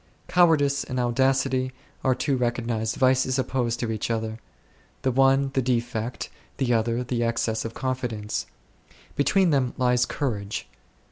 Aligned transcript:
Cowardice 0.27 0.83
and 0.83 0.99
audacity 0.99 1.73
are 2.03 2.15
two 2.15 2.35
recognized 2.35 2.95
vices 2.95 3.37
opposed 3.37 3.79
to 3.81 3.91
each 3.91 4.09
other; 4.09 4.39
the 5.03 5.11
one 5.11 5.51
the 5.53 5.61
defect, 5.61 6.31
the 6.57 6.73
other 6.73 7.03
the 7.03 7.23
excess 7.23 7.65
of 7.65 7.75
confidence; 7.75 8.47
between 9.15 9.51
them 9.51 9.75
lies 9.77 10.07
courage. 10.07 10.67